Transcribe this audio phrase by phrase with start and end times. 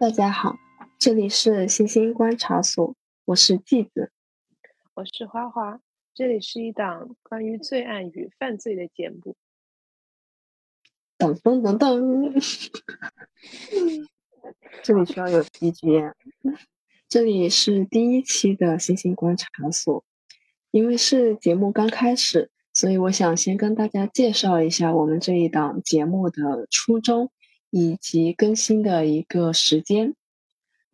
[0.00, 0.56] 大家好，
[0.98, 2.96] 这里是星星观察所，
[3.26, 4.10] 我是季子，
[4.94, 5.78] 我是花花，
[6.14, 9.36] 这里是一档关于罪案与犯罪的节目。
[11.18, 12.32] 噔噔噔噔，
[14.82, 16.14] 这里需要有 BGM。
[17.06, 20.02] 这里是第一期的星星观察所，
[20.70, 27.30] 因为是节目刚开始，所以我想先跟大家介绍一下我们这一档节目的初衷
[27.70, 30.14] 以及更新的一个时间。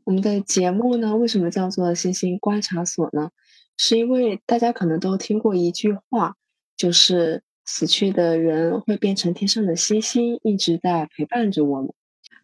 [0.05, 3.31] 我们的节目呢，为什么叫做星星观察所呢？
[3.77, 6.37] 是因为大家可能都听过一句话，
[6.77, 11.93] 就是死去的人会变成天上的星星，一直在陪伴着我们。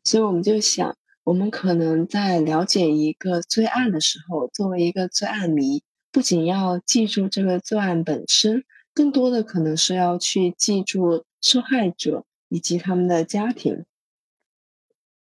[0.05, 0.97] 所以我们就想。
[1.25, 13.85] 我们可能在了解一个罪案的时候，作为一个罪案迷，不仅要记住这个罪案本身，更多的可能是要去记住受害者以及他们的家庭，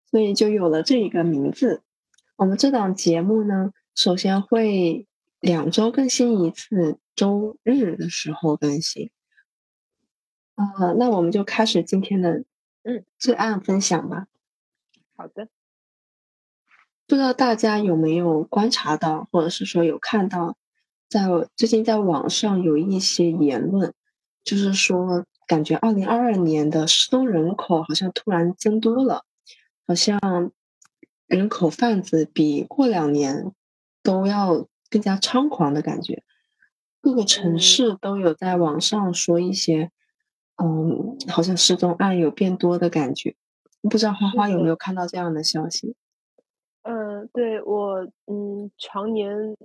[0.10, 1.82] 所以就有了这一个名字。
[2.36, 5.08] 我们这档节目呢，首先会
[5.40, 9.12] 两周更新一次，周日的时候更新。
[10.56, 12.44] 啊，那我们就开始今天的
[12.84, 14.28] 嗯罪案分享吧。
[15.16, 15.50] 好的。
[17.06, 20.58] 不知道大家有没有观察到，或者是说有看到，
[21.08, 21.22] 在
[21.56, 23.94] 最近在网上有一些言论，
[24.44, 29.24] 就是说感觉二零二二年的失踪人口好像突然增多了，
[29.88, 30.20] 好像
[31.28, 33.54] 人口贩子比过两年
[34.04, 36.24] 都要更加猖狂的感觉。
[37.00, 39.92] 各个城市都有在网上说一些，
[40.62, 43.36] 嗯，好像失踪案有变多的感觉。
[43.90, 45.96] 不知道花花有没有看到这样的消息？
[46.82, 49.56] 嗯，对我，嗯，常年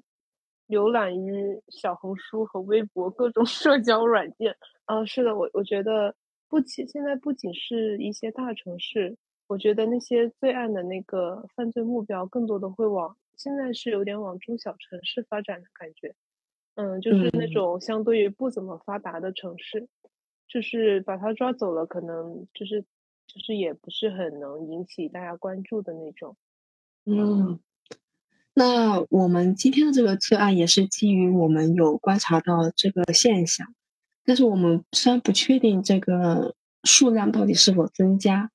[0.69, 4.57] 浏览于小红书和微博各种 社交软件。
[4.87, 6.15] 嗯，是的，我我觉得
[6.49, 9.17] 不仅现在不仅是一些大城市，
[9.53, 16.15] 我觉得那些罪案的那个犯罪目标更多的会往现在是有点往中小城市发展的感觉。
[16.75, 19.89] 嗯，就是那种相对于不怎么发达的城市，
[20.49, 22.81] 就是把他抓走了，可能就是
[23.27, 26.35] 就是也不是很能引起大家关注的那种。
[27.05, 27.61] 嗯，
[28.55, 33.75] 那我们今天的这个罪案也是基于我们有观察到这个现象，
[34.25, 36.55] 但是我们虽然不确定这个
[36.85, 38.51] 数量到底是否增加，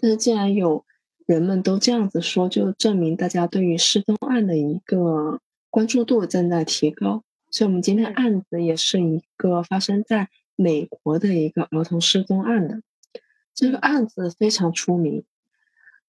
[0.00, 0.84] 但是既然有
[1.26, 7.22] 人们都这样子说，就证明大家对于失踪案的一个关注度正在提高。
[7.50, 12.80] 所以，我们今天案子也是一个发生在美国的一个儿童失踪案的，
[13.54, 15.24] 这个案子非常出名。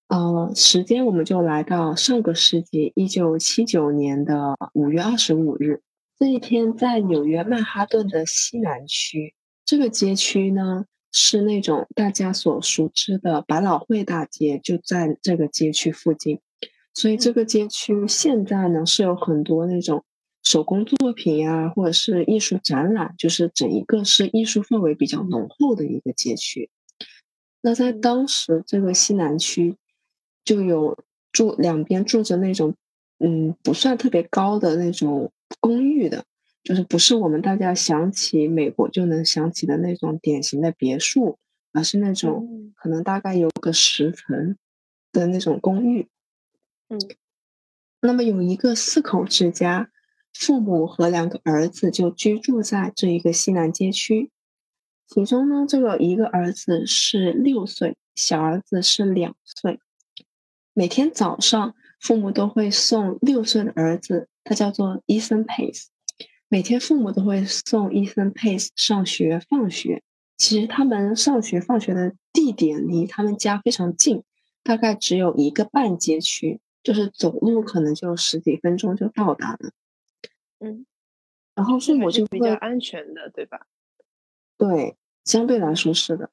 [0.07, 5.81] 呃，时间我们就来到上个世纪一九七九年的五月二十五日，
[6.19, 9.33] 这一天在纽约曼哈顿的西南区，
[9.65, 16.39] 这个街区呢是那种大家所熟知的百老汇大街，就在这个街区附近，
[16.93, 20.03] 所以这个街区现在呢是有很多那种
[20.43, 26.69] 手工作品呀，或者是艺术展览，就是整一个是艺术氛围比较浓厚的一个街区。
[27.61, 29.77] 那在当时这个西南区。
[30.43, 30.97] 就有
[31.31, 32.73] 住两边住着那种，
[33.19, 36.25] 嗯，不算特别高的那种公寓的，
[36.63, 41.39] 就是不是我们大家想起美国就能想起的那种典型的别墅，
[41.73, 44.57] 而是那种可能大概有个十层
[45.11, 46.07] 的那种公寓。
[46.89, 46.99] 嗯，
[48.01, 49.89] 那么有一个四口之家，
[50.33, 54.29] 父母和两个儿子就居住在这一个西南街区，
[55.07, 59.79] 其中呢，这个一个儿子是六岁，小儿子是两岁。
[60.73, 65.87] 每天早上，父母都会送六岁的儿子，他叫做 Ethan Pace。
[66.51, 70.03] 每天父母都会送 Ethan Pace 上学、放学。
[70.35, 74.23] 其实他们上学、放学的地点离他们家非常近，
[74.61, 79.71] 大概只有一个半街区，就是走路可能就十几分钟就到达了。
[80.59, 80.85] 嗯，
[81.55, 83.67] 然后父母就比较安全的，对吧？
[84.57, 86.31] 对，相对来说是的。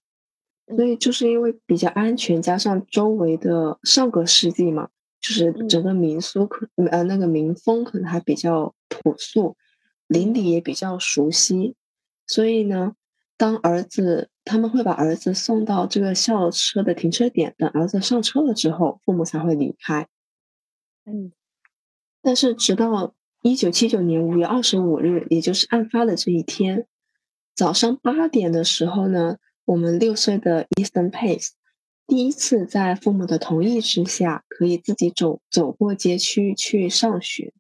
[0.67, 4.89] 所以就是因为比较安全，加上周围的上个世纪嘛，
[5.21, 9.57] 就是整个民俗可呃那个民风可能还比较朴素，
[10.09, 11.77] 邻里也比较熟悉，
[12.27, 12.97] 所以呢，
[13.37, 20.09] 当儿子他们会把儿子送到这个校车的停车点，等儿子上车了之后，父母才会离开。
[21.05, 21.31] 嗯，
[22.21, 26.89] 但是直到一九七九年五月二十五日，也就是案发的这一天
[27.55, 29.37] 早上八点的时候呢。
[29.69, 31.51] 我们六岁的 Easton Pace
[32.07, 37.53] 第一次在父母的同意之下，可以自己走走过街区去上学。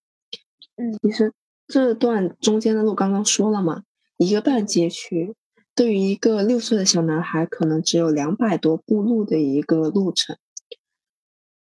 [0.76, 1.34] 嗯，其实
[1.68, 3.84] 这段中间的路刚刚说了嘛，
[4.16, 5.34] 一个半街区，
[5.74, 10.38] 对于一个六岁的小男孩，可能只有两百多步路的一个路程。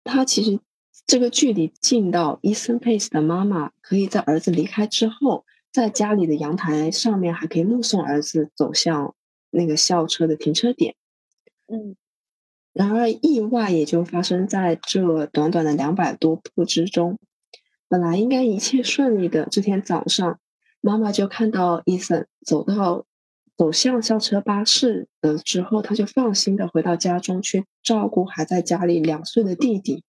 [0.05, 0.61] 他其实
[1.05, 9.13] 这个距离近到伊森佩斯的妈妈可以在儿子离开之后，在家里的阳台上面还可以目送儿子走向
[9.51, 10.95] 那个校车的停车点。
[11.67, 11.97] 嗯，
[12.71, 17.19] 然而意外也就发生在这短短的两百多步之中。
[17.89, 20.39] 本来应该一切顺利的这天早上，
[20.79, 23.05] 妈妈就看到伊森走到。
[23.57, 30.05] 走向校车巴士的之后，他就放心的回到家中去照顾还在家里两岁的弟弟。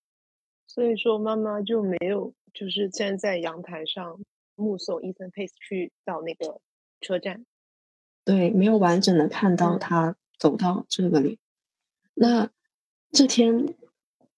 [0.68, 4.20] 所以说，妈妈就没有就是站在阳台上
[4.54, 6.60] 目送伊森佩斯去到那个
[7.00, 7.44] 车站。
[8.24, 11.40] 对，没有完整的看到他走到这个里。
[12.14, 12.50] 那
[13.10, 13.74] 这天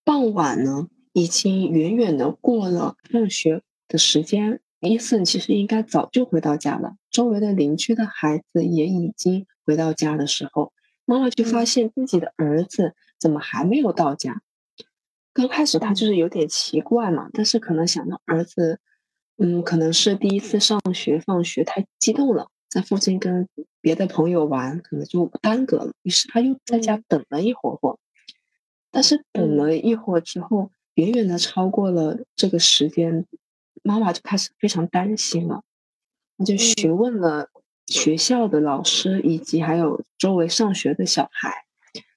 [0.05, 4.61] 傍晚呢，已经远远的过了放学的时间。
[4.81, 6.97] 伊森其实应该早就回到家了。
[7.11, 10.73] 周围的邻居的孩子也已经回到家的时候，
[11.05, 14.43] 妈妈就发现自己的儿子怎么还没有到家。
[15.33, 18.81] 刚开始他就是有点奇怪嘛，但是可能想到儿子，
[19.37, 23.49] 嗯，可能是第一次上学放学太激动了，在附近跟
[23.81, 25.93] 别的朋友玩，可能就耽搁了。
[26.03, 27.97] 于是他又在家等了一会儿会，
[28.91, 33.27] 但是等了一会儿之后，远远的超过了这个时间。
[33.85, 35.65] 妈妈就开始非常担心了，
[36.39, 37.51] 她就询问了
[37.89, 41.65] 学校的老师以及还有周围上学的小孩。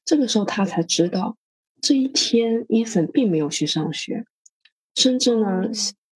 [0.03, 1.37] 这个时候，她才知道
[1.81, 4.27] 这一天伊森并没有去上学，
[4.93, 5.63] 甚至呢，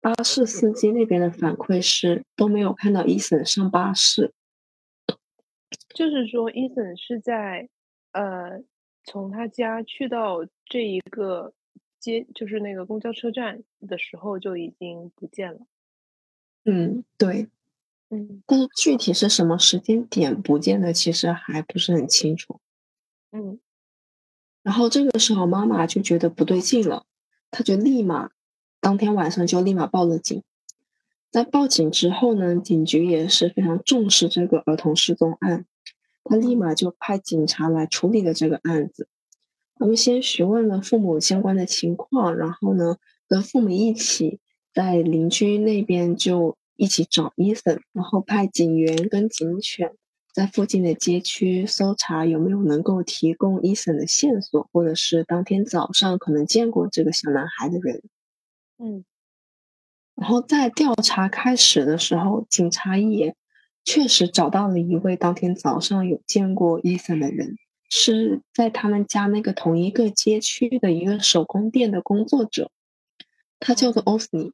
[0.02, 4.32] 巴士司机那边的反馈是都没有看到伊森上巴士。
[5.96, 7.68] 就是说，伊森是在
[8.12, 8.62] 呃
[9.04, 11.54] 从他家去到这一个。
[12.00, 15.60] 接就是那个公交车站的时候就已经不见了。
[16.66, 17.48] 嗯，对，
[18.10, 22.60] 嗯，但是具体是什么时间点不见的，其实还不是很清楚。
[23.32, 23.60] 嗯，
[24.64, 27.06] 然后这个时候妈妈就觉得不对劲了，
[27.52, 28.32] 她就立马
[28.80, 30.44] 当天晚上就立马报了警。
[31.32, 35.66] 在报警之后呢，警局也是非常重视这个儿童失踪案，
[36.24, 39.08] 他立马就派警察来处理了这个案子。
[39.80, 42.98] 我们先询问了父母相关的情况，然后呢，
[43.30, 44.42] 跟父母一起
[44.74, 49.94] 在邻居那边就一起找伊森，然后派警员跟警犬
[50.34, 58.04] 在附近的街区搜查有没有能够提供伊森的线索，或者是当天早上可能见过这个小男孩的人。
[58.78, 59.06] 嗯，
[60.16, 63.34] 然后在调查开始的时候，警察也
[63.86, 67.56] 确实找到了一位当天早上有见过伊森的人。
[67.90, 72.70] 是在他们家那个同一个街区的一个手工店的工作者，
[73.60, 74.54] 他叫做欧斯尼。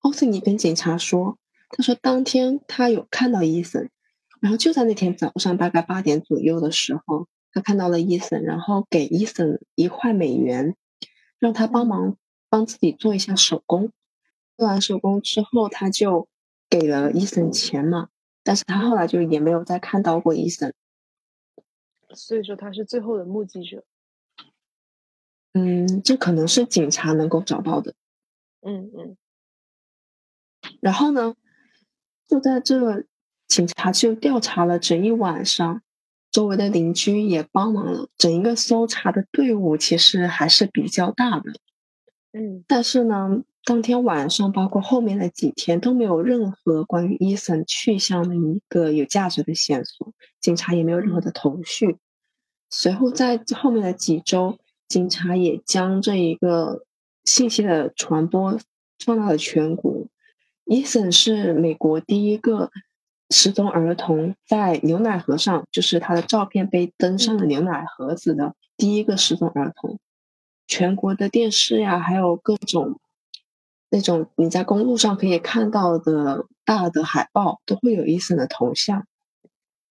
[0.00, 1.38] 欧斯尼跟警察说
[1.70, 3.90] ：“他说当天他有看到伊森，
[4.40, 10.76] 然后就在那天早上大概八点左右的时候，他看到了伊森，然后给伊森一块美元，
[11.40, 12.16] 让他帮忙
[12.48, 13.90] 帮自己做一下手工。
[14.56, 16.28] 做完手工之后，他就
[16.70, 18.08] 给了伊森钱嘛。
[18.44, 20.72] 但是他后来就也没有再看到过伊森。”
[22.14, 23.84] 所以说他是最后的目击者。
[25.54, 27.94] 嗯，这可能是警察能够找到的。
[28.60, 29.16] 嗯嗯。
[30.80, 31.34] 然后呢，
[32.26, 33.04] 就在这，
[33.46, 35.82] 警察就调查了整一晚上，
[36.30, 41.52] 周围的邻居也帮忙了，整一个搜查的队伍其实还是比较大的。
[42.32, 42.64] 嗯。
[42.68, 50.14] 但是呢，当天晚上，包括后面的几天，都没有任何关于伊森去向的一个有价值的线索。
[50.40, 51.98] 警察也没有任何的头绪。
[52.70, 54.56] 随后，在后面的几周，
[54.88, 56.86] 警察也将这一个
[57.26, 58.58] 信息的传播
[59.04, 60.06] 放到了全国。
[60.64, 62.70] 伊森是美国第一个
[63.28, 69.98] 失踪儿童，在牛奶盒上，就是他的照片被登上了牛奶盒子的第一个失踪儿童。
[70.66, 72.98] 全国的电视呀，还有各种
[73.90, 79.06] 那种你在公路上可以看到的大的海报，都会有伊森的头像。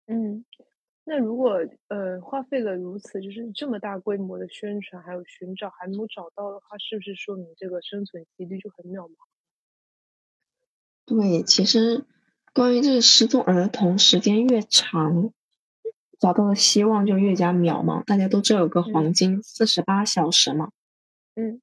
[0.06, 0.44] 嗯，
[1.04, 9.14] 那如果呃花费了如此就是这么大规模的宣传还有寻找还没有找到的话，是不是说明这个生存几率就很渺茫？
[11.04, 12.04] 对，其实
[12.54, 15.32] 关于这个失踪儿童，时间越长，
[16.18, 18.04] 找到的希望就越加渺茫。
[18.04, 20.70] 大家都知道有个黄金四十八小时嘛。
[21.34, 21.60] 嗯，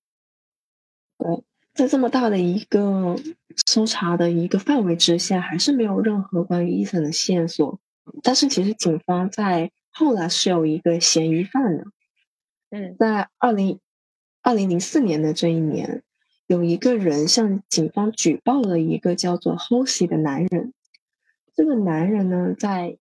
[1.17, 1.43] 对，
[1.79, 3.15] 在这么大的一个
[3.65, 7.79] 搜查的一个范围之下，还是没有任何关于伊森的线索。
[8.21, 11.85] 但是其实警方在后来是有一个嫌疑犯的，
[12.71, 13.79] 嗯，在二零
[14.41, 16.03] 二零零四年的这一年，
[16.47, 20.73] 有一个人向警方举报了一个叫做 Hosey 的男人。
[21.55, 22.97] 这个男人呢，在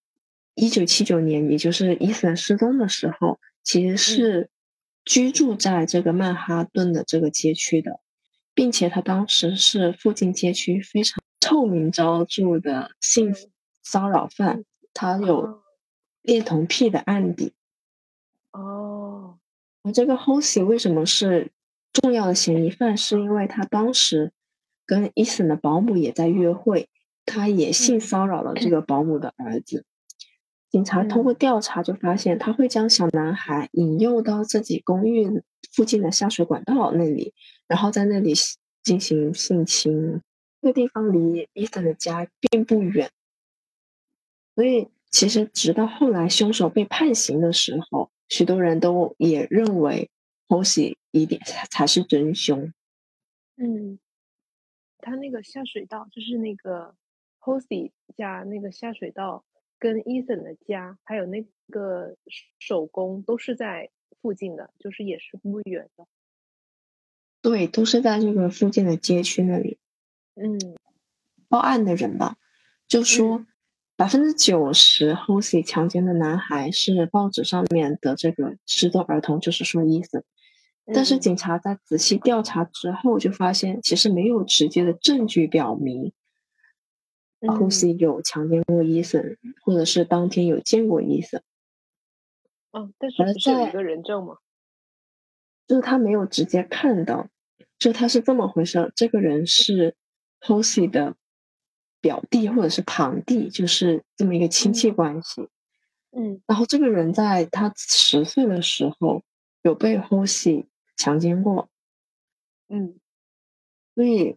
[0.54, 4.50] 一九七九年，也就是伊森失踪的时候，其实是
[5.04, 7.98] 居住在这个曼哈顿的这个街区的。
[8.58, 13.32] 并且他当时是附近街区非常臭名昭著的性
[13.84, 15.62] 骚扰犯，他有
[16.22, 17.52] 恋童癖的案底。
[18.50, 19.38] 哦，
[19.84, 21.52] 而这个 Hosey 为什么是
[21.92, 22.96] 重要的嫌疑犯？
[22.96, 24.32] 是因为他当时
[24.84, 26.88] 跟 Ethan 的保姆也在约会，
[27.24, 29.84] 他也性骚扰了这个保姆的儿子。
[30.68, 35.44] 警察通过调查就发现，他会将小男孩引诱到自己公寓
[35.78, 37.32] 附近的下水管道那里，
[37.68, 38.34] 然后在那里
[38.82, 40.20] 进行性侵。
[40.60, 43.12] 这个地方离 Ethan 的家并不远，
[44.56, 50.10] 所以其实直到后来凶手被判刑的时候，许多人都也认为
[50.48, 51.38] Hosey 一定
[51.70, 52.72] 才是真凶。
[53.54, 54.00] 嗯，
[54.98, 56.96] 他那个下水道就是那个
[57.38, 59.44] Hosey 家那个下水道。
[59.80, 62.16] 跟 Ethan 的家还有那个
[62.58, 66.06] 手工都是在附近的，就是也是不远的。
[67.40, 69.78] 对，都是在这个附近的街区那里。
[70.34, 70.58] 嗯，
[71.48, 72.36] 报案的人吧，
[72.86, 73.46] 就说
[73.96, 80.22] 百分之九十 Hosey 强奸的男孩是报纸上面的这个失踪儿童，就是说 Ethan。
[80.92, 86.12] 但是警察在仔细调查之后，就发现其实没有直接的证据表明。
[87.46, 91.42] 后 C 有强奸过伊森，或者是当天有见过伊森。
[92.72, 94.36] 嗯，但是不是有一个人证吗？
[95.66, 97.28] 就是他没有直接看到，
[97.78, 98.92] 就他是这么回事。
[98.96, 99.96] 这个人是
[100.40, 101.16] Hosey 的
[102.00, 105.48] 表弟或者是堂弟，就是这么一个亲戚关系。
[106.10, 109.22] 嗯，然后这个人在他十岁的时候
[109.62, 111.68] 有被 Hosey 强奸过。
[112.68, 112.98] 嗯，
[113.94, 114.36] 所以。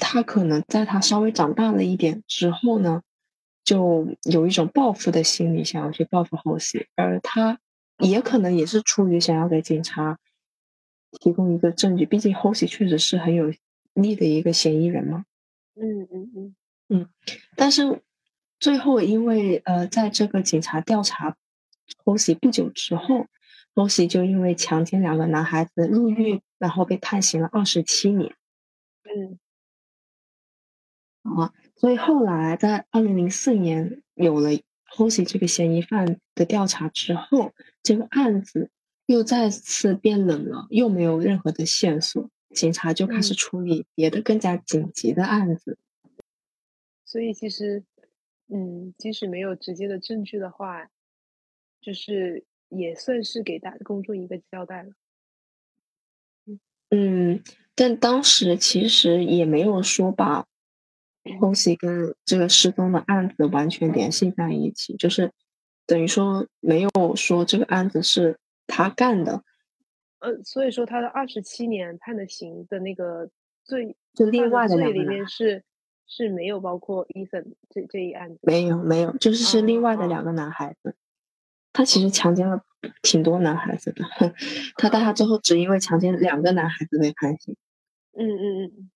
[0.00, 3.02] 他可能在他稍微长大了一点之后呢，
[3.64, 7.58] 就有一种报复的心理，想要去报复后西，而他
[7.98, 10.18] 也可能也是出于想要给警察
[11.20, 13.52] 提供一个证据，毕竟后西确实是很有
[13.94, 15.24] 利的一个嫌疑人嘛。
[15.74, 16.56] 嗯嗯嗯
[16.88, 17.08] 嗯，
[17.56, 18.02] 但是
[18.60, 21.36] 最后因为呃，在这个警察调查
[22.04, 23.26] 后西不久之后，
[23.74, 28.34] 后西就因为强奸两个男孩子入狱，然后被判刑了二十七年。
[29.04, 29.38] 嗯。
[31.22, 34.50] 啊，所以后来在二零零四年有了
[34.90, 37.52] Hosey 这个嫌疑犯的调查之后，
[37.82, 38.70] 这个案子
[39.06, 45.78] 又再次变冷了，又没有任何的线索，警察就开始处理别的更加紧急的案子。
[47.04, 47.84] 所以其实，
[48.48, 50.90] 嗯，即使没有直接的证据的话，
[51.80, 54.92] 就是也算是给大公众一个交代了。
[56.90, 57.42] 嗯，
[57.74, 60.46] 但当时其实也没有说把。
[61.40, 65.32] 后期跟这个失踪的案子完全联系在一起，就是
[65.86, 69.42] 等于说没有说这个案子是他干的。
[70.20, 73.30] 呃，所以说他的二十七年判的刑的那个
[73.64, 75.62] 罪，就另外的罪里面是
[76.06, 78.40] 是没有包括 Ethan 这这一案子。
[78.42, 80.96] 没有没有，就是是另外的两个男孩子。
[81.72, 82.60] 他其实强奸了
[83.02, 84.04] 挺多男孩子的，
[84.76, 87.54] 他但他最后只因为强奸两个男孩子被判刑。
[88.14, 88.90] 嗯嗯嗯。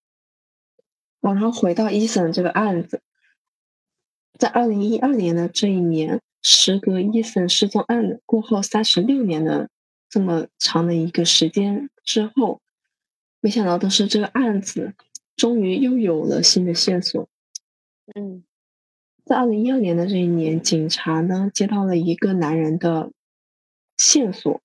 [1.23, 3.00] 然后回到伊森这个案子，
[4.37, 9.71] 在二零一二年的这一年，时隔伊森失踪案过后三十六年的
[10.11, 12.61] 这么长的一个时间之后，
[13.41, 14.95] 没想到的是，这个案子
[15.37, 17.29] 终于又有了新的线索。
[18.17, 18.43] 嗯，
[19.25, 23.12] 在二零一二年的这一年，警察呢接到了一个男人的
[23.97, 24.61] 线索，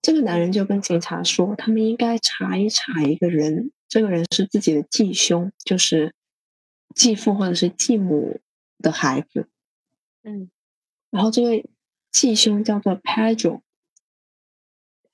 [0.00, 3.70] 这个男人就跟警察说，他们应该查一查一个人。
[3.94, 6.16] 这个人是自己的继兄，就是
[6.96, 8.40] 继父或者是继母
[8.78, 9.48] 的孩子。
[10.24, 10.50] 嗯，
[11.10, 11.70] 然后这位
[12.10, 13.60] 继兄叫做 Pedro。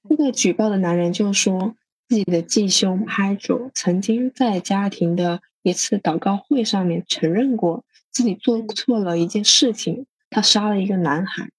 [0.09, 1.77] 这个举报的男人就说，
[2.09, 11.51] 自己的继兄 Pedro 曾经在家庭的一次祷告会上面承认过自己做错了一件事情，他杀了一个男孩。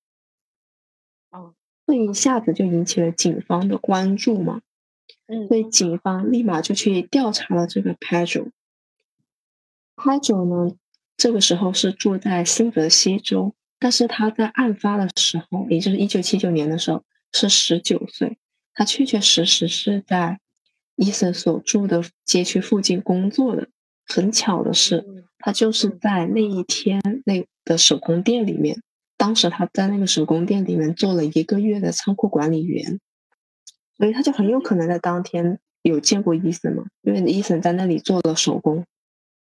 [1.30, 1.54] 哦，
[1.86, 4.64] 这一下子就引起了警方的关注嘛。
[5.48, 8.50] 所以警方立马就去调查了这个 Pedro。
[9.96, 10.76] Pedro 呢，
[11.18, 18.38] 这个时候是住在新泽西州，但是他在案发的时候，也就是一九七九年的时候，是十九岁。
[18.74, 20.40] 他确确实实是在
[20.96, 23.68] 伊森所住的街区附近工作的。
[24.06, 25.06] 很巧的是，
[25.38, 28.82] 他就是在那一天那的手工店里面，
[29.18, 33.00] 当时他在那个手工店里面做了一个月的仓库管理员。
[34.02, 38.84] 所以他就很有可能在当天有见过伊森嘛，因为伊森在那里做了手工。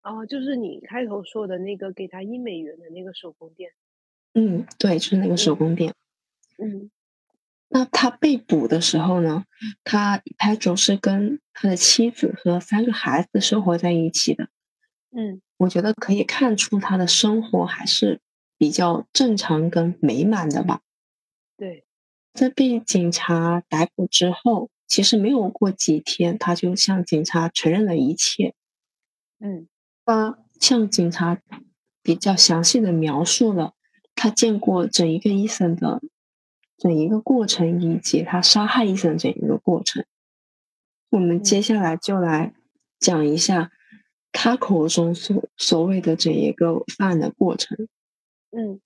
[0.02, 3.70] 哦，就是你开头说的那个给他一美元的那个手工店。
[4.34, 5.94] 嗯，对，就是那个手工店。
[6.58, 6.90] 嗯。
[7.68, 9.44] 那他被捕的时候呢，
[9.84, 14.49] 他 Pedro 是跟他的妻子和三个孩子生活在一起的。
[15.12, 18.20] 嗯，我觉得可以看出他的生活还是
[18.58, 20.80] 比较正常跟美满的吧。
[21.56, 21.84] 对，
[22.32, 28.54] 在被警察逮捕之后，其实没有过几天，他就向警察承认了一切。
[29.38, 29.68] 嗯，
[30.04, 31.40] 他向警察
[32.02, 33.74] 比较详细的描述了
[34.14, 36.00] 他见过整一个医生的
[36.78, 40.04] 整一个过程，以及他杀害伊森整一个过程。
[41.10, 42.54] 我们接下来就来
[42.98, 43.70] 讲一下。
[44.34, 47.86] 他口中所所谓的整一个犯案的过程，
[48.50, 48.80] 嗯，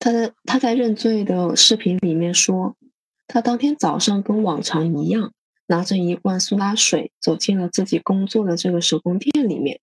[0.00, 2.74] 他在他在认罪的视频里面说，
[3.28, 5.32] 他当天早上跟往常一样，
[5.66, 9.80] 拿着一罐苏打水走进了自己工作的这个手工店里面，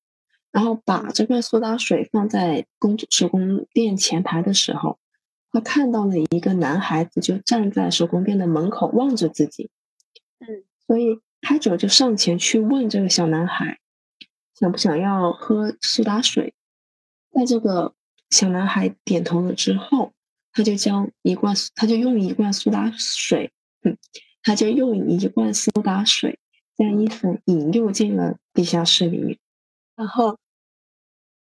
[0.52, 4.98] 然后把这罐苏打水放在工手工店前台的时候，
[5.52, 9.70] 他看到了一个男孩子就站在手工店的门口望着自己，
[10.40, 13.80] 嗯，所以拍者就上前去问这个小男孩。
[14.60, 16.56] 想不想要喝苏打水？
[17.32, 17.94] 在这个
[18.30, 20.14] 小男孩点头了之后，
[20.52, 23.52] 他就将一罐，他就用一罐苏打水，
[23.84, 23.98] 嗯，
[24.42, 26.40] 他就用一罐苏打水
[26.76, 29.38] 将伊森引诱进了地下室里面。
[29.96, 30.38] 然后，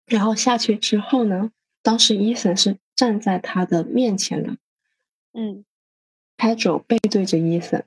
[0.07, 1.51] 然后下去之后呢？
[1.83, 4.57] 当时伊森是站在他的面前的，
[5.33, 5.65] 嗯，
[6.37, 7.85] 拍手背对着伊森。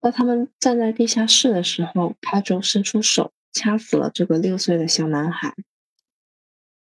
[0.00, 3.32] 当他们站在地下室的时候，拍手伸出手。
[3.50, 5.54] 掐死了这个六岁的小男孩。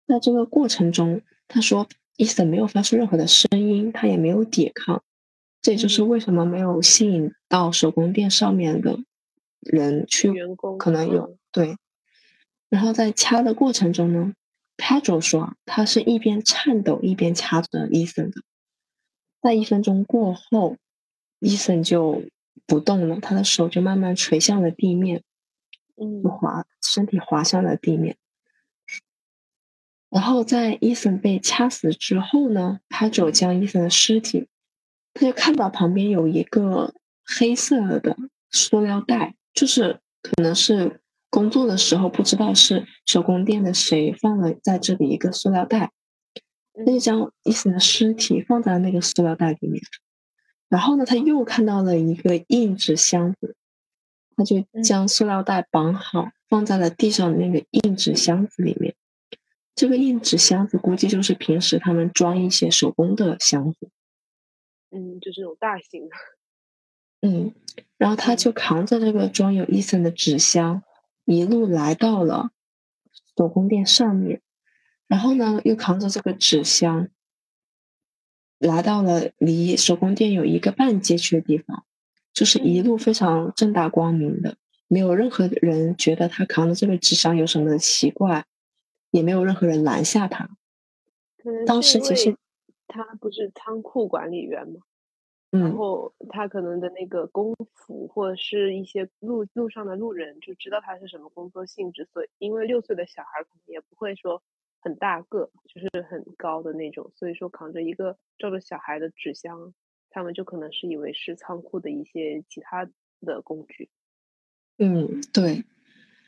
[0.06, 5.02] 在这个过程中，他说伊森没有发出任何的声音，他也没有抵抗。
[5.60, 8.98] 这也就是为什么没有吸引到手工店上面的
[9.60, 11.76] 人去，员工可能有对。
[12.68, 14.32] 然后在掐的过程中呢
[14.76, 18.42] ，Pedro 说他是一边颤抖一边掐着伊森的。
[19.40, 20.76] 在一分钟过后，
[21.38, 22.24] 伊森就
[22.66, 25.22] 不动了，他的手就慢慢垂向了地面。
[25.96, 28.16] 嗯，滑，身体滑向了地面。
[30.12, 34.46] 然后在伊森被掐死之后呢，他就将伊森的尸体，
[35.14, 36.92] 他就看到旁边有一个
[37.24, 38.16] 黑色的
[38.50, 45.90] 塑料袋，就是可能是工作的时候不知道是手工店的谁放了在这里一个塑料袋，
[46.74, 49.82] 他就将伊森的尸体放在那个塑料袋里面。
[50.68, 53.56] 然后呢，他又看到了一个硬纸箱子。
[54.34, 58.94] 他就将塑料袋绑好，放在了地上的那个硬纸箱子里面。
[59.74, 63.90] 这个硬纸箱子估计就是平时他们装一些手工的箱子。
[64.90, 66.16] 嗯，就这种大型的。
[67.26, 67.54] 嗯，
[67.96, 70.82] 然后他就扛着这个装有伊森的纸箱，
[71.24, 72.50] 一路来到了
[73.36, 74.42] 手工店上面。
[75.06, 77.08] 然后呢，又扛着这个纸箱，
[78.58, 81.84] 来到了离手工店有一个半街区的地方。
[82.34, 84.56] 就是一路非常正大光明的，
[84.88, 88.46] 没有任何人觉得他扛着这个纸箱有什么奇怪，
[89.12, 90.50] 也没有任何人拦下他。
[91.64, 92.36] 当时其实
[92.88, 94.80] 他不是仓库管理员吗？
[95.52, 104.42] 嗯，然后他可能的那个工服或者是一些路路上的路人就知道他是什么工作性质，所以因为六岁的小孩可能也不会说
[104.80, 109.72] 很大个，就是很高的那种，所以说扛着一个照着小孩的纸箱。
[110.14, 112.86] 他们就可能是以为是仓库的一些其他
[113.22, 113.88] 的工具。
[114.76, 115.64] 嗯，对，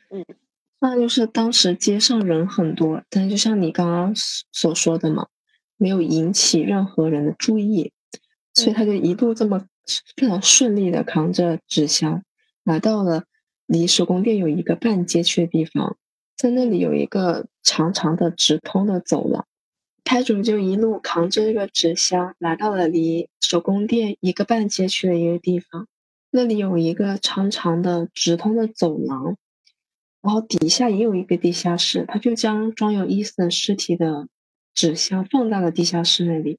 [0.09, 0.25] 嗯，
[0.79, 4.13] 那就是当时街上人很多，但就像你刚刚
[4.51, 5.27] 所说的嘛，
[5.77, 7.91] 没有引起任何人的注意，
[8.53, 9.65] 所以他就一路这么
[10.15, 12.23] 非常顺利的扛着纸箱，
[12.63, 13.23] 来到了
[13.65, 15.97] 离手工店有一个半街区的地方，
[16.37, 19.47] 在那里有一个长长的直通的走廊。
[20.03, 25.87] 拍主就一路扛着这个纸箱，来到了离手工店一个半街区的一个地方。
[26.29, 29.35] 那里有一个长长的直通的走廊，
[30.25, 32.05] 然后底下也有一个地下室。
[32.07, 34.27] 他就将装有伊森尸体的
[34.73, 36.57] 纸箱放在了地下室那里，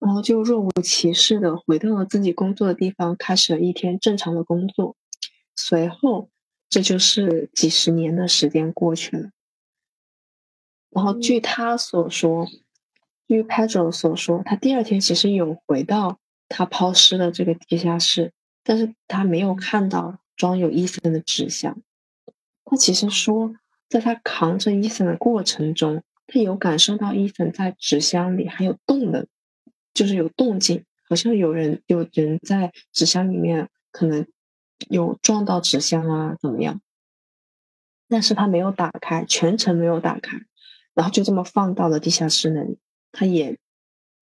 [0.00, 4.96] 然后就若无其事的回到了自己工作的地方，开始了一天正常的工作。
[5.54, 6.28] 随后，
[6.68, 9.30] 这就是几十年的时间过去了。
[10.90, 12.48] 然后据他所说。
[13.30, 18.32] 据 Pedro 所说，他第二天其实有回到他抛尸的这个地下室，
[18.64, 21.78] 但是他没有看到装有伊森的纸箱。
[22.70, 23.54] 他其实说，
[23.88, 29.26] 在他扛着伊森的过程中，他有感受到伊森在纸箱里还有动能，
[29.94, 34.26] 就是有动静，好像有人有人在纸箱里面，可能
[34.90, 36.82] 有撞到纸箱啊，怎么样？
[38.06, 40.38] 但是他没有打开，全程没有打开，
[40.94, 42.78] 然后就这么放到了地下室那里。
[43.10, 43.58] 他也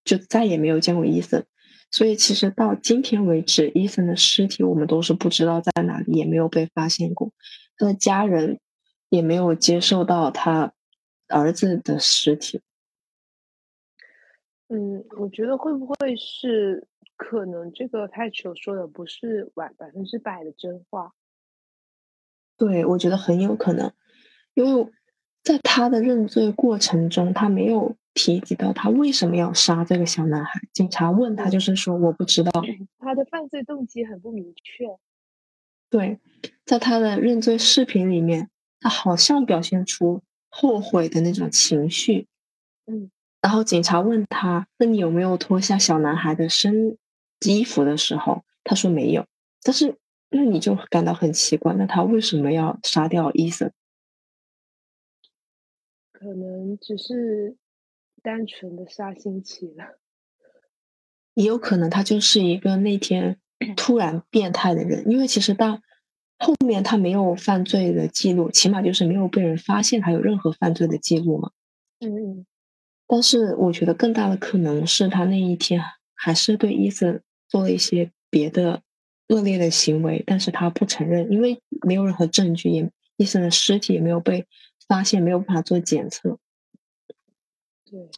[0.04, 1.44] 就再也没有见过伊森，
[1.90, 7.32] 所以其实到今天为止，伊森的尸体我们都是不知道在哪里，也没有被发现过。
[7.76, 8.60] 他的家人
[9.08, 10.72] 也没有接受到他
[11.28, 12.60] 儿子的尸体。
[14.68, 21.12] 嗯，我觉得会不会是可能这个 Patrick 说的不是百百分之百的真话？
[22.56, 23.92] 对，我觉得很有可能，
[24.54, 24.92] 因为
[25.42, 30.60] 在他的认罪过程中，他没有提及到他为什么要杀这个小男孩。
[30.72, 32.50] 警察问他，就是说我不知道。
[32.98, 34.86] 他的犯罪动机很不明确。
[35.88, 36.18] 对，
[36.66, 38.50] 在他的认罪视频里面，
[38.80, 42.26] 他好像表现出后悔的那种情绪。
[42.84, 46.98] 嗯，然后警察问他：“那你有没有脱下小男孩的身
[47.46, 49.24] 衣服的时候？”他说没有。
[49.62, 49.96] 但是。
[50.28, 53.72] 那你就感到很奇怪，那他为什么要杀掉伊森？
[56.12, 57.56] 可能只是
[58.24, 60.00] 单纯的杀心起了，
[61.34, 63.38] 也有可能他就是一个那天
[63.78, 65.80] 突然变态的人，因为其实到
[66.38, 71.50] 后面他没有犯罪的记录，起码就是没有被人发现他有任何犯罪的记录嘛。
[72.00, 72.46] 嗯，
[73.06, 75.80] 但是我觉得更大的可能是他那一天
[76.14, 78.82] 还是对伊森做了一些别的。
[79.28, 84.46] 恶劣的行为，但是他不承认，因为没有任何证据，也伊森的尸体也没有被
[84.86, 86.38] 发现，没有办法做检测。
[87.90, 88.08] 对，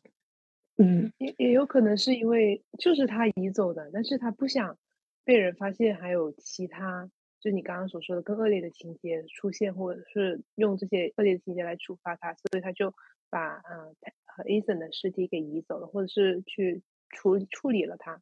[0.76, 4.76] 嗯，也也有可能是因为就是他移走的，但是他不想
[5.24, 7.08] 被人发现，还有其他，
[7.40, 12.94] 就你刚刚所说的更恶劣的情节出现，或者是用这些恶劣的情节来处罚他，所以他就
[13.30, 18.20] 把嗯和 Ethan 的尸体给移走了，或者是去处处理了他。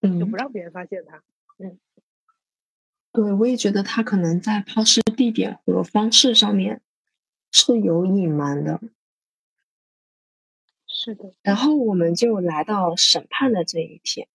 [0.00, 1.22] 就不让别人发现他。
[1.58, 1.78] 嗯，
[3.12, 6.80] 对，我也觉得他可能在抛尸地点和方式上面
[7.50, 8.80] 是有隐瞒的。
[10.86, 11.32] 是的。
[11.42, 14.28] 然后我们就来到审判的这一天。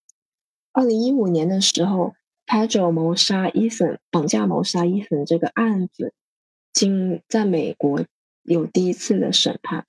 [0.73, 2.15] 二零一五年的时候
[2.47, 6.13] ，Pedro 谋杀伊森、绑架谋杀伊森这个案子，
[6.73, 8.03] 经在美国
[8.41, 9.85] 有第一次的审判。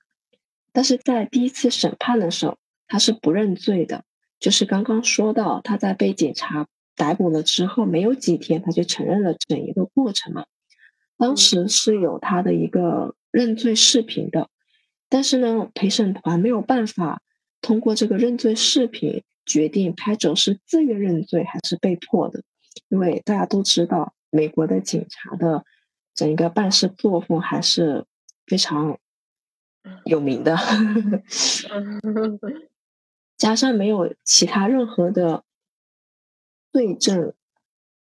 [0.73, 4.05] 但是在第一次审判的时候，他是不认罪的。
[4.39, 10.47] 就是刚刚说到，他在被警察逮捕了之后，没有几天，他就承认了整一个过程嘛。
[11.17, 14.49] 当时是有他的一个认罪视频的，
[15.09, 17.21] 但是呢，陪审团没有办法
[17.61, 22.43] 通过这个认罪视频决定拍者是自愿认罪还是被迫的，
[22.89, 25.65] 因为大家都知道，美国的警察的
[26.15, 28.05] 整个办事作风还是
[28.47, 28.99] 非常
[30.05, 30.57] 有名的。
[33.39, 35.45] 加上没有其他任何的
[36.73, 37.33] 罪证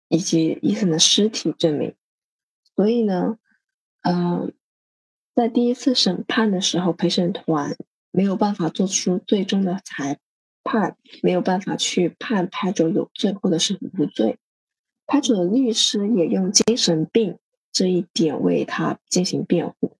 [0.08, 1.94] 以及伊森的尸体证明，
[2.74, 3.38] 所以呢，
[4.02, 4.52] 嗯，
[5.34, 7.76] 在第一次审判的时候，陪审团
[8.10, 10.18] 没有办法做出最终的裁
[10.70, 14.36] 判，没有办法去判拍者有罪或者是无罪。
[15.06, 17.38] 拍者的律师也用精神病
[17.72, 19.92] 这一点为他进行辩护。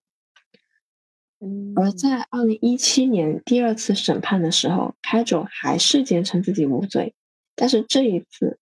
[1.74, 7.14] 而在二零一七年第二次审判的时候，Pedro 还是坚称自己无罪。
[7.54, 8.58] 但是这一次，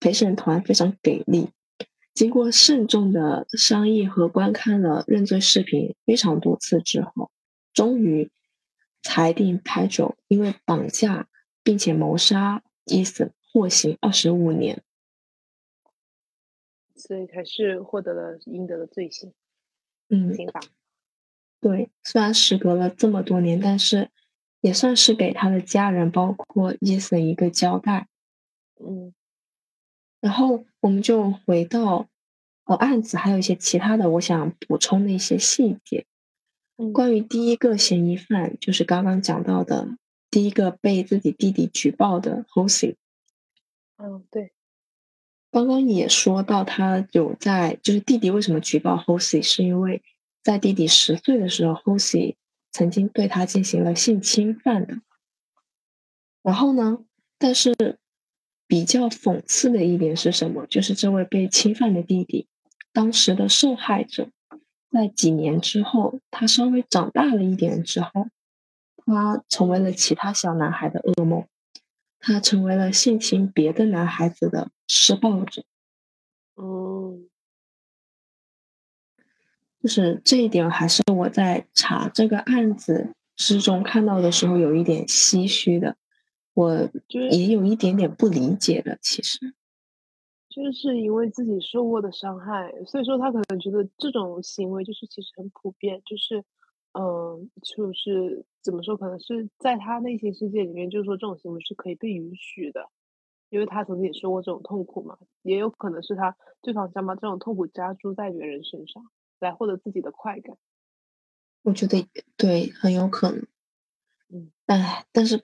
[0.00, 1.50] 陪审团非常给力，
[2.14, 7.30] 经过慎重的商议和观看了认罪视频非常多次之后，
[7.74, 8.30] 终于
[9.02, 11.26] 裁定 Pedro 因为绑架
[11.70, 14.82] 并且谋杀伊森获刑二十五年。
[16.96, 19.32] 所以还是获得了应得的罪行，
[20.08, 20.60] 嗯，刑罚。
[21.60, 24.10] 对，虽然时隔了这么多年，但是
[24.60, 28.08] 也算是给他的家人，包括伊森一个交代。
[28.84, 29.14] 嗯，
[30.20, 32.08] 然后我们就回到
[32.64, 36.04] 呃案子，还有一些其他的，我想补充的一些细节。
[36.92, 39.96] 关于第一个嫌疑犯，就是刚刚讲到的
[40.30, 42.96] 第一个被自己弟弟举报的 Hosey。
[43.96, 44.52] 嗯，对。
[45.50, 50.02] 刚刚也说到，他有在，就是弟弟为什么举报 Hosey，是因为。
[50.42, 52.36] 在弟弟十岁的时候，Hosey
[52.72, 55.02] 曾经对他进行了性侵犯的。
[56.42, 57.04] 然后呢，
[57.36, 57.98] 但是
[58.66, 60.64] 比较讽刺的一点是什么？
[60.66, 62.48] 就是这位被侵犯的弟弟，
[62.90, 64.30] 当时的受害者，
[64.90, 68.28] 在几年之后，他稍微长大了一点之后，
[69.10, 71.46] 他成为了其他小男孩的噩梦，
[72.18, 75.64] 他成为了性侵别的男孩子的施暴者。
[76.54, 77.18] 哦。
[79.82, 85.96] 就是这一点，还是我在查这个案子之中看到的时候有一点唏嘘的，
[86.52, 88.98] 我也有一点点不理解的。
[89.00, 89.54] 其实，
[90.50, 96.44] 就是因为自己受过的伤害，所以说他可能觉得这种行为就是其实很普遍，就是，
[96.92, 98.96] 嗯，就是怎么说？
[98.96, 102.88] 可能是在他内心世界里面，就是说这种行为是可以被允许的，
[103.48, 105.16] 因为他曾经也受过这种痛苦嘛。
[105.42, 109.04] 也有可能是他对方想把这种痛苦加诸在别人身上，
[109.38, 110.56] 来获得自己的快感。
[111.62, 113.46] 我觉得对，很有可能。
[114.28, 115.42] 嗯，哎，但是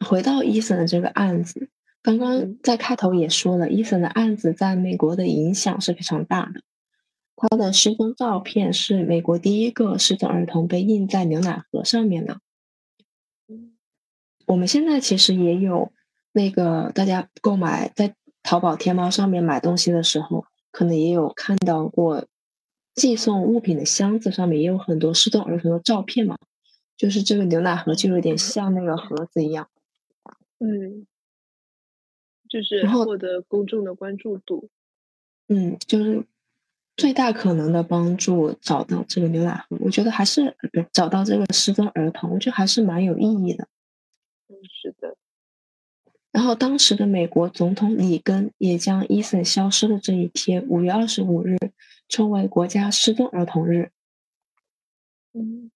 [0.00, 1.70] 回到伊森的这个案子，
[2.02, 6.60] 刚刚在开头也说了，伊森的案子在美国的影响是非常大的。
[7.36, 12.40] 他的失踪照片是美国第一个失踪儿童被印在牛奶盒上面的。
[14.46, 15.92] 我们现在其实也有
[16.32, 22.26] 那个大家购买在淘宝、天猫上面买东西的时候，可能也有看到过
[22.94, 26.36] 寄送物品的箱子上面也有很多失踪儿童的照片嘛。
[26.96, 29.68] 就是这个牛奶盒就有点像那个盒子一样。
[30.60, 31.06] 嗯，
[32.48, 34.68] 就是获得公众的关注度。
[35.48, 36.24] 嗯，就是。
[36.96, 43.66] 最大可能的帮助找到这个牛奶盒，我觉得还是不找到这个失踪儿童，我觉得还是蛮有意义的。
[44.48, 45.16] 嗯，是的。
[46.30, 51.56] 然后当时的美国总统里根也将伊森消失的这一天，五月二十五日，
[52.08, 53.90] 称为国家失踪儿童日。
[55.32, 55.70] 嗯。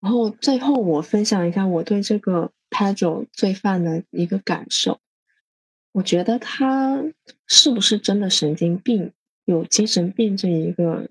[0.00, 4.98] 然后最后我分享一下我对这个 Pedro 罪犯的一个感受，
[5.92, 7.02] 我觉得他
[7.46, 9.12] 是不是真的神经病？
[9.44, 11.08] 有精神病这一个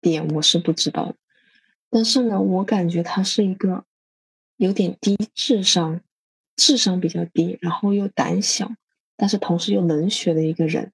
[0.00, 1.16] 点我是不知道的，
[1.88, 3.84] 但是呢，我感觉他是一个
[4.56, 6.00] 有点低智商，
[6.56, 8.72] 智商比较低，然后又胆小，
[9.16, 10.92] 但是同时又冷血的一个人。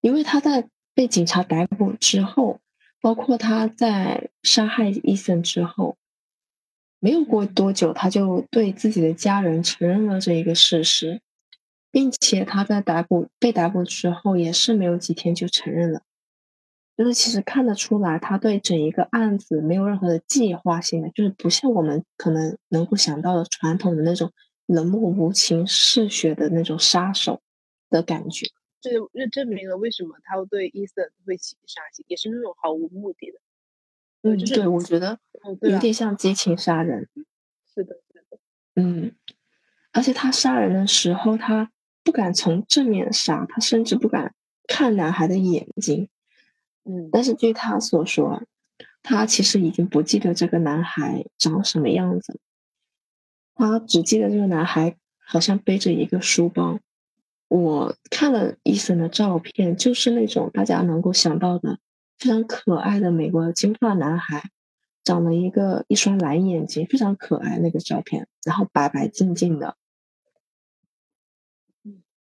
[0.00, 2.60] 因为他在被警察逮捕之后，
[3.00, 5.96] 包括他在杀害伊森之后，
[6.98, 11.20] 没有过多久，他就对自己的家人承认了这一个事实。
[11.92, 16.02] 并且他在逮捕被逮捕之后，也是没有几天就承认了。
[16.96, 24.32] 就是其实看得出来，他对整一个案子没有任何的计划性的，就是不像我们可能能够想到的传统的那种
[24.66, 27.40] 冷漠无情、嗜血的那种杀手
[27.90, 28.46] 的感觉。
[28.80, 33.38] 这这证明了为什么他对伊森会起杀心，也是那种毫无目的的。
[34.22, 35.18] 嗯，对，我觉得
[35.62, 37.08] 有点像激情杀人。
[37.74, 38.38] 是的，是的。
[38.76, 39.12] 嗯，
[39.92, 41.70] 而且他杀人的时候，他。
[42.04, 44.34] 不敢从正面杀他，甚至不敢
[44.66, 46.08] 看男孩的眼睛。
[46.84, 48.42] 嗯，但是据他所说，
[49.02, 52.40] 他其实已经不记得这个男孩长什么样子，
[53.54, 56.80] 他只记得这个男孩好像背着一个书包。
[57.48, 61.78] 我看了伊森的照片，就是那种大家能够想到的
[62.18, 64.50] 非常可爱的美国金发男孩，
[65.04, 69.76] 长了一个一双蓝眼睛，非常可爱那个照片，然后白白净净的。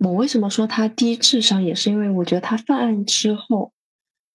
[0.04, 3.72] 我为什么说他低智商，也是因为我觉得他犯案之后，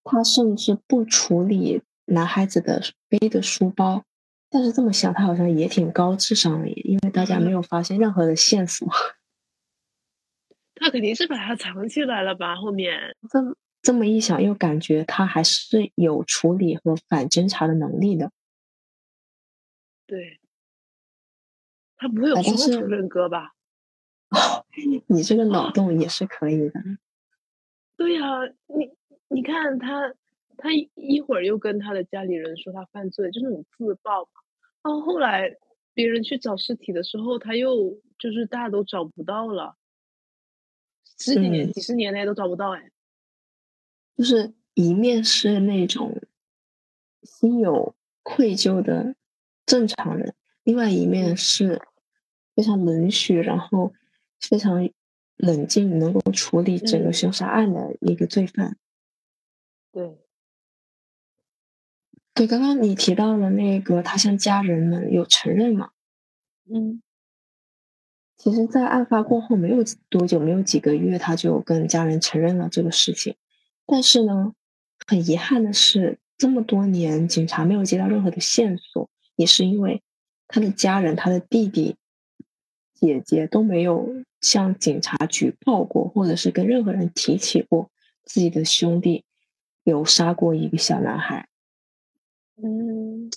[0.03, 4.03] 他甚至不处理男孩子的背的书包。
[4.49, 8.87] 但是这么想，他好像也挺高智商的，因为大家没有发现任何的线索。
[10.73, 12.55] 他肯定是把它藏起来了吧？
[12.55, 18.31] 后面这么这么一想，又感觉他还是有处理和反侦查的能力的。
[20.07, 20.39] 对，
[21.95, 23.53] 他不会有双重人格吧？
[24.71, 26.81] 哦，你这个脑洞也是可以的。
[27.97, 28.91] 对呀，你
[29.27, 30.13] 你看他，
[30.55, 34.29] 他一会儿又跟他的家里人说他犯罪，就那种自爆嘛。
[34.83, 35.57] 然后后来
[35.93, 39.75] 别人去找尸体的时候，他又就是大家都找不到了，
[41.17, 42.89] 十几年、几十年来都找不到哎。
[44.15, 46.21] 就是一面是那种
[47.23, 49.15] 心有愧疚的
[49.65, 51.81] 正常人，另外一面是
[52.55, 53.91] 非常冷血，然后。
[54.39, 54.89] 非常
[55.35, 58.77] 冷静，能够处理整个凶杀案的一个罪犯。
[59.91, 60.17] 对，
[62.33, 65.91] 对，刚刚你提到了那个，他向家人们有承认吗？
[66.71, 67.01] 嗯，
[68.37, 73.35] 其实，在案发过后没有多久，没有几个月，他就跟家人承认了这个事情。
[73.85, 74.53] 但是呢，
[75.05, 80.01] 很遗憾的是，这么多年警察没有接到任何的线索，也是因为
[80.47, 81.95] 他的家人，他的弟弟。
[83.01, 87.91] 姐姐都没有向警察举报过，或者是跟任何人提起过
[88.23, 89.25] 自己的兄弟
[89.83, 91.47] 有杀过一个小男孩。
[92.55, 93.29] 嗯，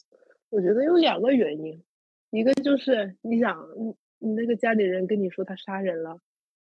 [0.50, 1.82] 我觉得有两个原因，
[2.30, 6.20] 一个就是你想，你你那个家里人跟你说他杀人了，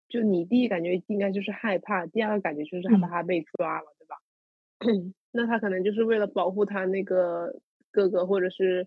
[0.09, 4.16] 就你第一感觉应该就是害怕，第二个感觉就是害怕他被抓了，对吧？
[5.33, 8.87] 那他可能就是为了保护他那个哥哥或者是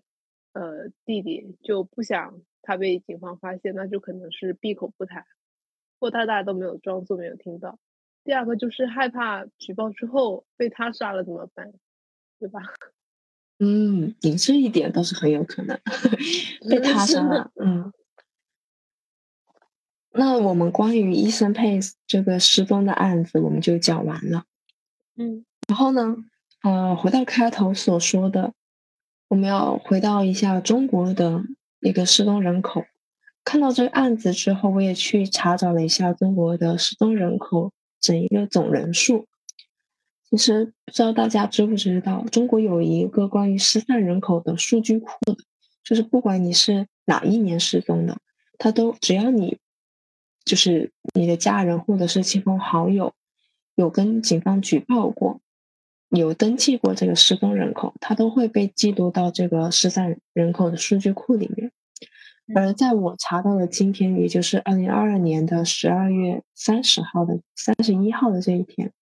[0.52, 2.40] 呃弟弟，就不想。
[2.66, 5.26] 他被警方发现，那就可能是闭口不谈，
[6.04, 7.78] 或他大家都没有装作没有听到。
[8.24, 11.72] 第二个就是害怕举报之后被他杀了怎么办，
[12.38, 12.60] 对吧？
[13.58, 15.80] 嗯，你这一点倒是很有可能
[16.68, 17.50] 被他杀了。
[17.58, 17.90] 嗯，
[20.10, 24.44] 那我们关于伊森佩斯这个失踪的案子，我们就讲完了。
[25.16, 26.16] 嗯，然后呢，
[26.62, 28.52] 呃，回到开头所说的，
[29.28, 31.42] 我们要回到一下中国的
[31.80, 32.84] 一个失踪人口。
[33.44, 39.26] 看到这个案子之后，我也去查找了一下中国的失踪人口整一个总人数。
[40.30, 45.36] 其实不知道大家知不知道，中国有一个关于失散人口的数据库的，
[45.84, 48.16] 就是不管你是哪一年失踪的，
[48.58, 49.58] 他都只要你
[50.44, 53.12] 就是你的家人或者是亲朋好友
[53.76, 55.40] 有跟警方举报过，
[56.08, 61.70] 有登记过这个失踪人口，他都会被记录到这个失散人口的数据库里面。
[62.52, 68.92] 而在我查到的今天，也就是二零二二年的十二月三十号的三十一号的这一天，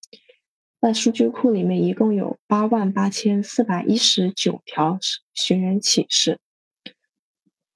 [0.80, 4.96] 在数据库里面一共有八万八千四百一十九条
[5.34, 6.38] 寻人启事，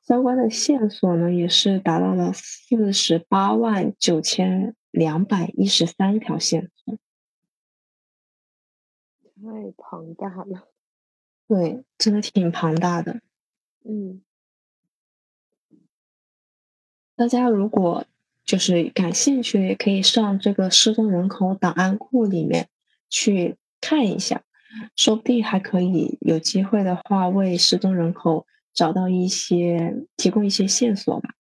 [0.05, 6.97] 相关的线索呢也是达到了四十八万九千两百一十三条线索，
[9.35, 10.69] 太庞大了。
[11.49, 13.21] 对，真的挺庞大的。
[13.85, 14.23] 嗯。
[17.17, 18.05] 大家如果
[18.45, 22.69] 就是感兴趣，也可以上这个失踪人口档案库里面
[23.09, 24.43] 去看一下，
[24.95, 31.31] 说不定还可以有机会的话，为失踪人口找到一些提供一些线索吧。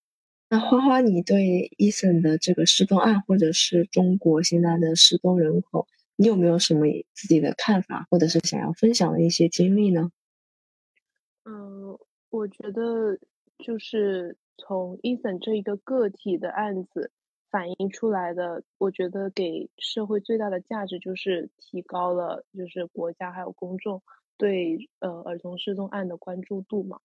[0.49, 5.87] 那花花，你对伊森的这个失踪案，或者是中国现在的失踪人口，
[6.17, 10.11] 你有没有什么自己的看法，或者是想要分享的一些经历呢？
[11.45, 11.99] 嗯，
[12.31, 13.19] 我觉得
[13.59, 14.39] 就是。
[14.59, 17.11] 从伊森这一个个体的案子
[17.51, 24.03] 反映出来的，我觉得给社会最大的价值就是提高了，就是国家还有公众
[24.37, 27.01] 对呃儿童失踪案的关注度嘛。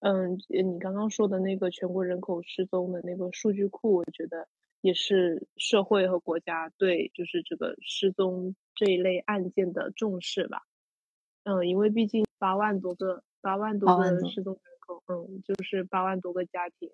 [0.00, 4.46] 嗯，你刚刚说的那个全国人口失踪的那个数据库，我觉得
[4.80, 10.62] 也是社会和国家对就是这个失踪这一类案件的重视吧。
[11.44, 14.60] 嗯，因为毕竟八万多个八万多个失踪。
[15.06, 16.90] 嗯，就是八万多个家庭，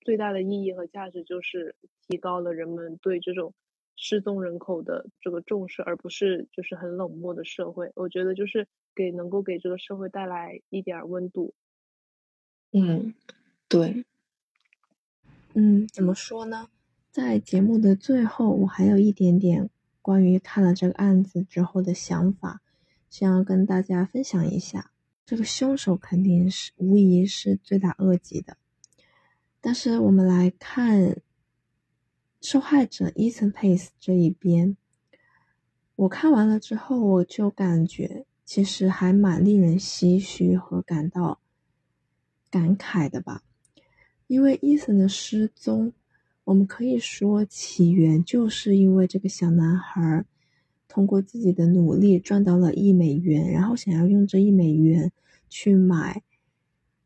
[0.00, 1.74] 最大的意义和价值就是
[2.06, 3.54] 提高了人们对这种
[3.96, 7.92] 失踪人口的这个重视，而不是就是很冷漠的社会。
[7.94, 11.54] 我觉得就是给能够给这个社会带来一点温度。
[12.72, 13.14] 嗯，
[13.68, 14.04] 对。
[15.54, 16.68] 嗯，怎么说呢？
[17.10, 19.68] 在节目的最后，我还有一点点
[20.00, 22.62] 关于看了这个案子之后的想法，
[23.10, 24.91] 想要跟大家分享一下。
[25.32, 28.58] 这个凶手肯定是无疑是罪大恶极的，
[29.62, 31.22] 但是我们来看
[32.42, 34.76] 受害者 Ethan Pace 这一边，
[35.96, 41.40] 我看完了之后，我就感觉其实还蛮令人唏嘘和感到
[42.50, 43.42] 感慨的吧，
[44.26, 45.94] 因为 Ethan 的失踪，
[46.44, 50.26] 我们可以说起源就是因为这个小男孩。
[50.88, 55.10] 通过自己的努力赚到了一美元，然后想要用这一美元
[55.54, 56.22] 去买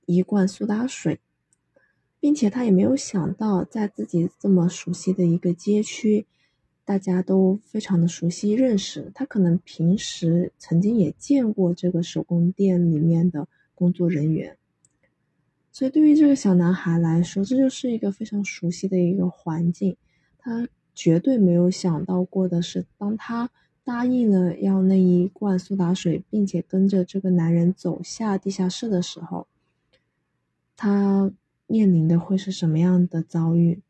[0.05, 1.19] 一罐苏打水，
[2.21, 6.27] 并且他也没有想到，在自己这么熟悉的一个街区，
[6.85, 14.57] 大家都非常的熟悉认识，他可能平时曾经也见过这个手工店里面的工作人员，
[15.73, 19.97] 所以对于这个小男孩来说，这就是一个非常熟悉的一个环境，
[20.39, 23.51] 他绝对没有想到过的是，当他。
[23.87, 29.47] 答应了要那一罐苏打水，并且跟着这个男人走下地下室的时候，
[30.77, 31.31] 他
[31.69, 33.81] 面临的会是什么样的遭遇？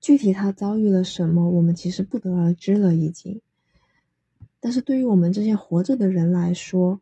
[0.00, 3.40] 具体他遭遇了什么，我们其实不得而知了，已经。
[4.60, 7.00] 但是对于我们这些活着的人来说，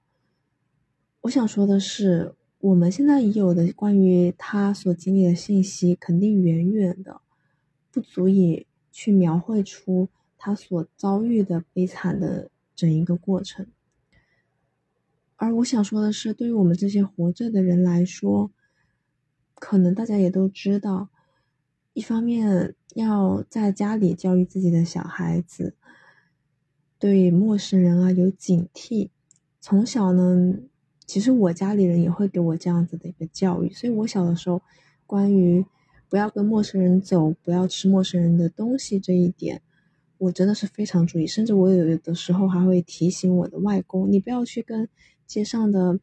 [1.21, 7.21] 我想说的是，我们现在已有的关于他所经历的信息，肯定远远的
[7.91, 10.09] 不足以去描绘出。
[10.39, 13.67] 他所遭遇的悲惨的整一个过程，
[15.37, 18.53] 而我想说的是，对于我们这些活着的人来说，
[19.57, 21.09] 可能大家也都知道，
[21.93, 25.75] 一方面要在家里教育自己的小孩子，
[27.01, 29.09] 对陌生人啊有警惕。
[29.61, 30.55] 从小呢，
[31.05, 34.63] 其实我家里人也会给我这样子的一个教育，所以我小的时候，
[35.05, 35.67] 关于
[36.09, 39.61] 不要跟陌生人走，不要吃陌生人的东西这一点。
[40.19, 44.89] 我真的是非常注意，甚至我有的时候还会提醒我的外公，你不要去跟
[45.27, 45.99] 街上的，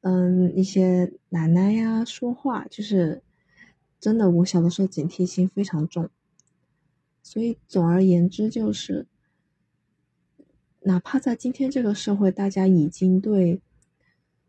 [0.00, 3.22] 嗯，一些奶奶呀说话，就是
[4.00, 6.08] 真的，我小的时候警惕心非常重。
[7.22, 9.06] 所以总而言之，就是
[10.80, 13.60] 哪怕在今天这个社会，大家已经对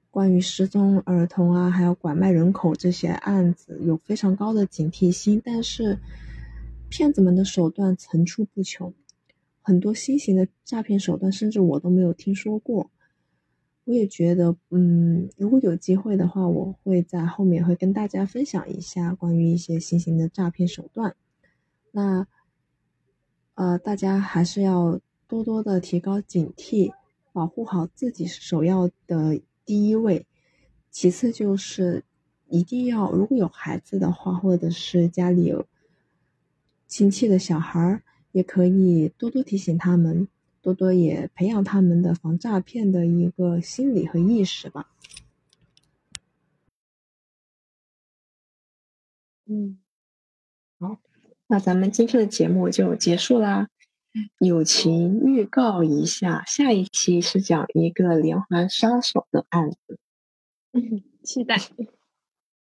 [0.10, 6.00] 关于失踪儿童啊，还有拐卖人口这些案子有非常高的警惕心，但是
[6.96, 8.94] 骗子们的手段层出不穷，
[9.64, 12.92] 很多新型的诈骗手段，甚至我都没有听说过。
[13.86, 21.16] 我也觉得，嗯，如果有机会的话，我会在后面会跟大家分享一下关于一些新型的诈骗手段。
[21.90, 22.28] 那，
[23.56, 26.94] 呃，大家还是要多多的提高警惕，
[27.32, 30.28] 保护好自己是首要的第一位。
[30.92, 32.04] 其次就是
[32.48, 35.66] 一定要，如果有孩子的话，或者是家里有
[36.94, 40.28] 亲戚的小孩儿，也可以多多提醒他们。
[40.62, 44.92] 多多也培养他们的防诈骗的一个心理和意识吧。
[49.48, 49.80] 嗯，
[50.78, 51.00] 好，
[51.48, 53.70] 那咱们今天的节目就结束啦。
[54.38, 59.98] 友情预告一下，下一期是讲一个连环杀手的案子。
[60.74, 61.58] 嗯，期待，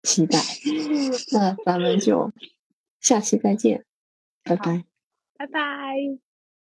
[0.04, 0.38] 期待。
[1.34, 2.32] 那咱们就
[3.00, 3.84] 下期再见，
[4.44, 4.84] 拜拜，
[5.36, 6.29] 拜拜。